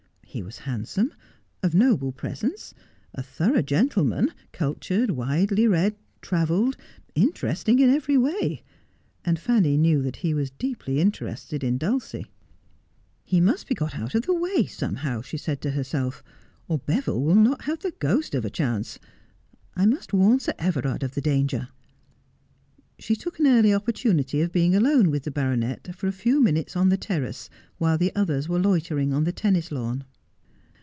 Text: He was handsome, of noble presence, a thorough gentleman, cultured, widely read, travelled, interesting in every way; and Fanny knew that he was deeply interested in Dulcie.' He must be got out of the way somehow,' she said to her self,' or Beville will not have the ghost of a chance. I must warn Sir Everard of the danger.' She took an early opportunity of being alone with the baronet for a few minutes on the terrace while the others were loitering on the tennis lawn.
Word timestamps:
He 0.33 0.41
was 0.41 0.59
handsome, 0.59 1.13
of 1.61 1.75
noble 1.75 2.13
presence, 2.13 2.73
a 3.13 3.21
thorough 3.21 3.61
gentleman, 3.61 4.31
cultured, 4.53 5.09
widely 5.11 5.67
read, 5.67 5.93
travelled, 6.21 6.77
interesting 7.15 7.79
in 7.79 7.89
every 7.89 8.17
way; 8.17 8.63
and 9.25 9.37
Fanny 9.37 9.75
knew 9.75 10.01
that 10.03 10.15
he 10.15 10.33
was 10.33 10.49
deeply 10.51 11.01
interested 11.01 11.65
in 11.65 11.77
Dulcie.' 11.77 12.27
He 13.25 13.41
must 13.41 13.67
be 13.67 13.75
got 13.75 13.93
out 13.95 14.15
of 14.15 14.21
the 14.21 14.33
way 14.33 14.65
somehow,' 14.65 15.21
she 15.21 15.35
said 15.35 15.59
to 15.63 15.71
her 15.71 15.83
self,' 15.83 16.23
or 16.69 16.77
Beville 16.79 17.21
will 17.21 17.35
not 17.35 17.63
have 17.63 17.79
the 17.79 17.91
ghost 17.99 18.33
of 18.33 18.45
a 18.45 18.49
chance. 18.49 18.99
I 19.75 19.85
must 19.85 20.13
warn 20.13 20.39
Sir 20.39 20.53
Everard 20.57 21.03
of 21.03 21.13
the 21.13 21.19
danger.' 21.19 21.67
She 22.97 23.17
took 23.17 23.37
an 23.37 23.47
early 23.47 23.73
opportunity 23.73 24.39
of 24.39 24.53
being 24.53 24.77
alone 24.77 25.11
with 25.11 25.23
the 25.23 25.29
baronet 25.31 25.93
for 25.93 26.07
a 26.07 26.13
few 26.13 26.39
minutes 26.39 26.77
on 26.77 26.87
the 26.87 26.95
terrace 26.95 27.49
while 27.79 27.97
the 27.97 28.15
others 28.15 28.47
were 28.47 28.59
loitering 28.59 29.11
on 29.11 29.25
the 29.25 29.33
tennis 29.33 29.73
lawn. 29.73 30.05